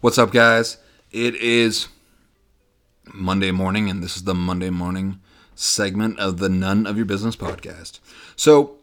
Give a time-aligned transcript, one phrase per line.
[0.00, 0.76] What's up, guys?
[1.10, 1.88] It is
[3.12, 5.18] Monday morning, and this is the Monday morning
[5.56, 7.98] segment of the None of Your Business podcast.
[8.36, 8.76] So,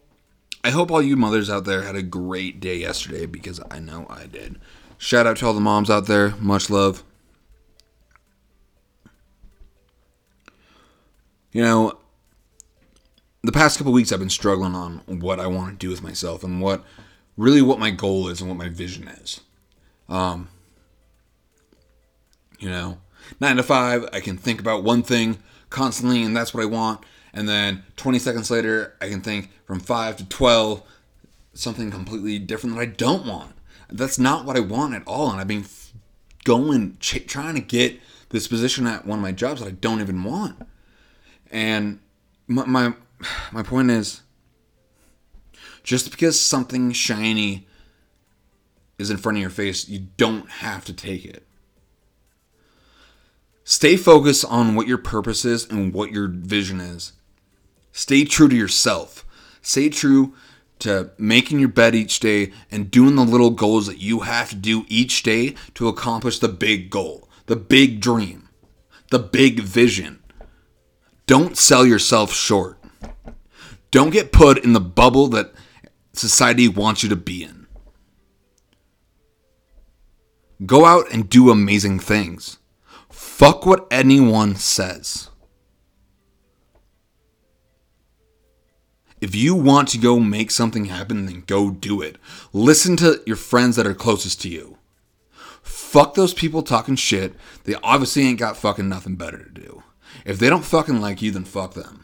[0.61, 4.07] I hope all you mothers out there had a great day yesterday because I know
[4.09, 4.59] I did.
[4.97, 6.31] Shout out to all the moms out there.
[6.31, 7.01] Much love.
[11.53, 11.97] You know,
[13.41, 16.43] the past couple weeks I've been struggling on what I want to do with myself
[16.43, 16.83] and what
[17.37, 19.39] really what my goal is and what my vision is.
[20.09, 20.49] Um,
[22.65, 22.97] you know,
[23.39, 25.37] nine to five, I can think about one thing
[25.69, 27.05] constantly, and that's what I want.
[27.31, 30.81] And then 20 seconds later, I can think from five to 12,
[31.53, 33.51] something completely different that I don't want.
[33.87, 35.29] That's not what I want at all.
[35.29, 35.65] And I've been
[36.43, 37.99] going, ch- trying to get
[38.29, 40.57] this position at one of my jobs that I don't even want.
[41.51, 41.99] And
[42.47, 42.93] my, my,
[43.51, 44.23] my point is
[45.83, 47.67] just because something shiny
[48.97, 51.44] is in front of your face, you don't have to take it.
[53.67, 57.13] Stay focused on what your purpose is and what your vision is.
[57.91, 59.25] Stay true to yourself.
[59.63, 60.35] Stay true
[60.77, 64.55] to making your bed each day and doing the little goals that you have to
[64.55, 68.49] do each day to accomplish the big goal, the big dream,
[69.09, 70.21] the big vision.
[71.25, 72.77] Don't sell yourself short.
[73.89, 75.53] Don't get put in the bubble that
[76.13, 77.65] society wants you to be in.
[80.67, 82.59] Go out and do amazing things.
[83.15, 85.29] Fuck what anyone says.
[89.21, 92.17] If you want to go make something happen, then go do it.
[92.51, 94.77] Listen to your friends that are closest to you.
[95.63, 97.33] Fuck those people talking shit.
[97.63, 99.83] They obviously ain't got fucking nothing better to do.
[100.25, 102.03] If they don't fucking like you, then fuck them.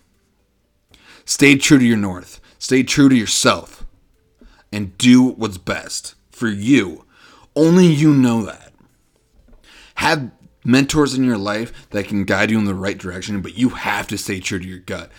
[1.25, 2.39] Stay true to your north.
[2.57, 3.85] Stay true to yourself.
[4.71, 7.05] And do what's best for you.
[7.53, 8.71] Only you know that.
[9.95, 10.31] Have
[10.63, 14.07] mentors in your life that can guide you in the right direction, but you have
[14.07, 15.11] to stay true to your gut.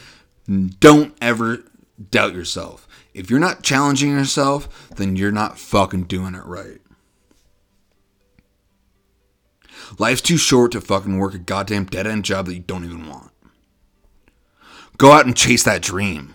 [0.81, 1.65] Don't ever
[2.11, 2.89] doubt yourself.
[3.15, 6.79] If you're not challenging yourself, then you're not fucking doing it right.
[9.99, 13.09] Life's too short to fucking work a goddamn dead end job that you don't even
[13.09, 13.31] want.
[14.97, 16.35] Go out and chase that dream.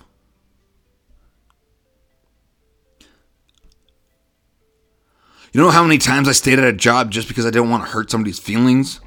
[5.57, 7.83] You know how many times I stayed at a job just because I didn't want
[7.83, 9.01] to hurt somebody's feelings?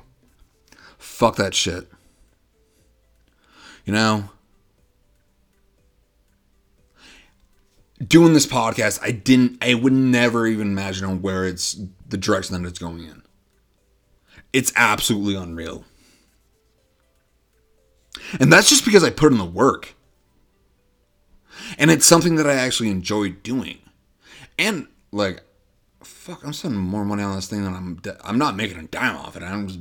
[0.99, 1.89] Fuck that shit.
[3.85, 4.31] You know?
[8.05, 12.61] Doing this podcast, I didn't I would never even imagine on where it's the direction
[12.61, 13.23] that it's going in.
[14.53, 15.85] It's absolutely unreal.
[18.41, 19.95] And that's just because I put in the work.
[21.79, 23.79] And it's something that I actually enjoy doing.
[24.59, 25.45] And like
[26.31, 28.01] fuck, I'm spending more money on this thing than I'm.
[28.23, 29.43] I'm not making a dime off it.
[29.43, 29.81] I'm just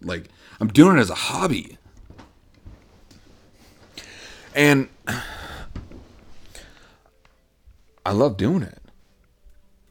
[0.00, 0.28] like,
[0.60, 1.76] I'm doing it as a hobby,
[4.54, 4.88] and
[8.06, 8.78] I love doing it.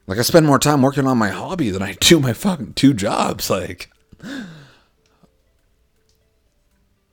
[0.07, 2.93] Like I spend more time working on my hobby than I do my fucking two
[2.93, 3.49] jobs.
[3.49, 3.89] Like,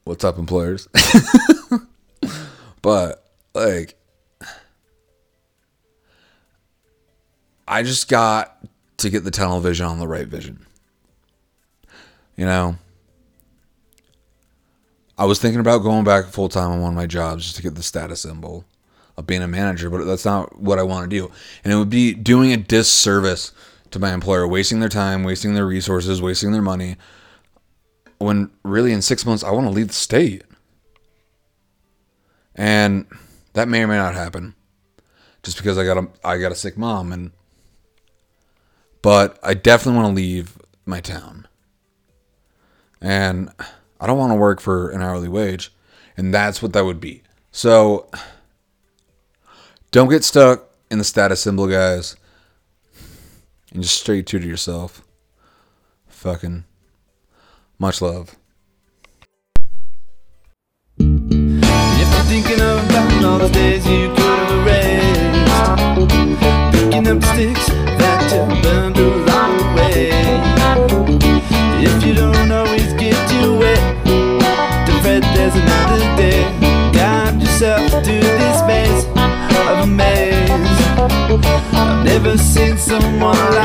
[0.05, 0.89] what's up, employers?
[2.83, 3.97] but like,
[7.67, 8.65] I just got
[8.99, 10.64] to get the tunnel vision on the right vision.
[12.37, 12.76] You know,
[15.17, 17.62] I was thinking about going back full time on one of my jobs just to
[17.62, 18.64] get the status symbol
[19.17, 21.31] of being a manager, but that's not what I want to do.
[21.62, 23.52] And it would be doing a disservice
[23.93, 26.96] to my employer, wasting their time, wasting their resources, wasting their money.
[28.19, 30.43] When really in six months, I want to leave the state.
[32.56, 33.06] And
[33.52, 34.55] that may or may not happen
[35.44, 37.31] just because I got a I got a sick mom and
[39.05, 40.56] but I definitely want to leave
[40.87, 41.47] my town.
[43.03, 43.51] And
[44.01, 45.71] I don't want to work for an hourly wage.
[46.17, 47.23] And that's what that would be.
[47.53, 48.09] So
[49.91, 52.17] don't get stuck in the status symbol, guys.
[53.75, 55.03] And just stay true to yourself.
[56.09, 56.65] Fucking
[57.79, 58.37] much love.
[62.27, 65.51] Thinking about all the days you could have erased,
[66.73, 67.84] picking up sticks
[68.63, 68.99] burned
[71.87, 73.15] if you don't always get
[73.59, 73.77] way,
[74.87, 76.43] don't fret, there's another day.
[76.93, 79.05] Guide yourself to this maze
[79.71, 80.51] of a maze.
[81.73, 83.64] I've never seen someone like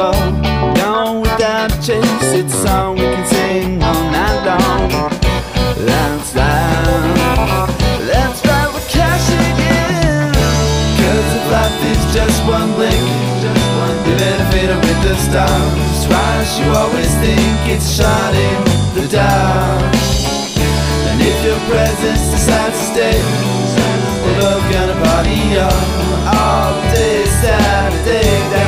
[0.00, 0.32] ball.
[0.80, 4.88] Gone without a chase, it's a song we can sing all night long.
[5.76, 7.68] That's right,
[8.08, 10.32] that's right, we're cashing in.
[11.00, 13.04] Cause if life is just one blink,
[14.06, 15.96] you better fade it with the stars.
[16.06, 18.58] Twice you always think it's shot in
[18.96, 19.94] the dark.
[21.08, 23.18] And if your presence decides to stay,
[24.24, 26.00] we're both gonna party on
[26.40, 28.59] all day Saturday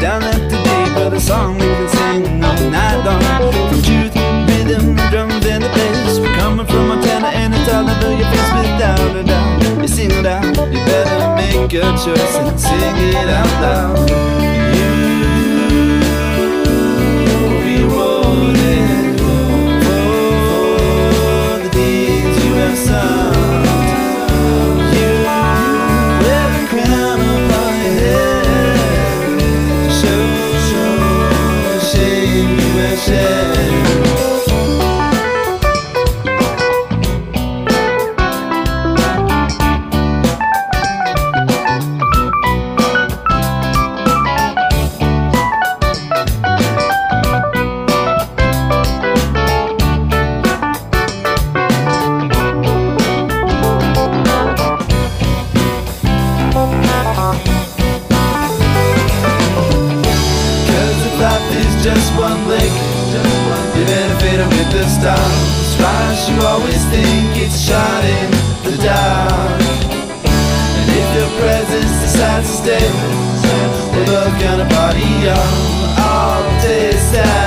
[0.00, 3.22] down at the deep of the song we can sing all night long?
[3.70, 4.14] From truth,
[4.48, 6.18] rhythm, drums and the bass.
[6.18, 9.82] We're coming from Montana and it's all over your face without a doubt.
[9.82, 14.10] You sing it out, you better make a choice and sing it out loud.
[14.76, 14.95] You'll
[67.56, 68.30] Shining
[68.64, 69.60] the dark.
[70.76, 72.86] And if your presence decides to stay,
[73.96, 76.92] we're gonna party on all day.
[76.92, 77.45] Sad.